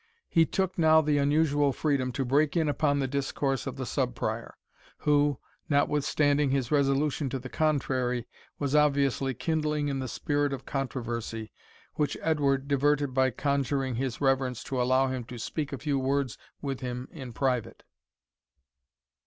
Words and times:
He 0.29 0.47
took 0.47 0.79
now 0.79 1.01
the 1.01 1.19
unusual 1.19 1.71
freedom 1.71 2.11
to 2.13 2.25
break 2.25 2.57
in 2.57 2.67
upon 2.67 2.97
the 2.97 3.07
discourse 3.07 3.67
of 3.67 3.75
the 3.75 3.85
Sub 3.85 4.15
Prior, 4.15 4.55
who, 4.97 5.37
notwithstanding 5.69 6.49
his 6.49 6.71
resolution 6.71 7.29
to 7.29 7.37
the 7.37 7.49
contrary, 7.49 8.27
was 8.57 8.73
obviously 8.73 9.35
kindling 9.35 9.89
in 9.89 9.99
the 9.99 10.07
spirit 10.07 10.53
of 10.53 10.65
controversy, 10.65 11.51
which 11.97 12.17
Edward 12.21 12.67
diverted 12.67 13.13
by 13.13 13.29
conjuring 13.29 13.93
his 13.93 14.19
reverence 14.19 14.63
to 14.63 14.81
allow 14.81 15.05
him 15.09 15.23
to 15.25 15.37
speak 15.37 15.71
a 15.71 15.77
few 15.77 15.99
words 15.99 16.35
with 16.63 16.79
him 16.79 17.07
in 17.11 17.31
private. 17.31 17.83